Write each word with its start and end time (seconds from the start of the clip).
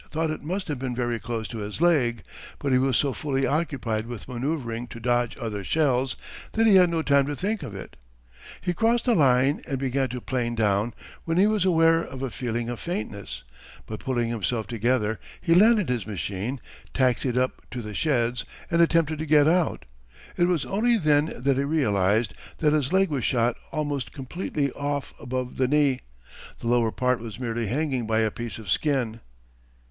thought 0.09 0.31
it 0.31 0.41
must 0.41 0.67
have 0.67 0.79
been 0.79 0.95
very 0.95 1.19
close 1.19 1.47
to 1.47 1.59
his 1.59 1.79
leg, 1.79 2.23
but 2.57 2.71
he 2.71 2.79
was 2.79 2.97
so 2.97 3.13
fully 3.13 3.45
occupied 3.45 4.07
with 4.07 4.27
manoeuvring 4.27 4.87
to 4.87 4.99
dodge 4.99 5.37
other 5.39 5.63
shells 5.63 6.15
that 6.53 6.65
he 6.65 6.73
had 6.77 6.89
no 6.89 7.03
time 7.03 7.27
to 7.27 7.35
think 7.35 7.61
of 7.61 7.75
it. 7.75 7.95
He 8.61 8.73
crossed 8.73 9.05
the 9.05 9.13
line 9.13 9.61
and 9.67 9.77
began 9.77 10.09
to 10.09 10.19
plane 10.19 10.55
down 10.55 10.95
when 11.25 11.37
he 11.37 11.45
was 11.45 11.65
aware 11.65 12.01
of 12.01 12.23
a 12.23 12.31
feeling 12.31 12.67
of 12.67 12.79
faintness, 12.79 13.43
but 13.85 13.99
pulling 13.99 14.29
himself 14.29 14.65
together 14.65 15.19
he 15.39 15.53
landed 15.53 15.87
his 15.89 16.07
machine, 16.07 16.59
taxied 16.95 17.37
up 17.37 17.61
to 17.69 17.83
the 17.83 17.93
sheds, 17.93 18.43
and 18.71 18.81
attempted 18.81 19.19
to 19.19 19.25
get 19.27 19.47
out. 19.47 19.85
It 20.35 20.45
was 20.47 20.65
only 20.65 20.97
then 20.97 21.31
that 21.37 21.57
he 21.57 21.63
realized 21.63 22.33
that 22.57 22.73
his 22.73 22.91
leg 22.91 23.11
was 23.11 23.23
shot 23.23 23.55
almost 23.71 24.13
completely 24.13 24.71
off 24.71 25.13
above 25.19 25.57
the 25.57 25.67
knee; 25.67 26.01
the 26.59 26.65
lower 26.69 26.91
part 26.91 27.19
was 27.19 27.39
merely 27.39 27.67
hanging 27.67 28.07
by 28.07 28.21
a 28.21 28.31
piece 28.31 28.57
of 28.57 28.67
skin. 28.67 29.21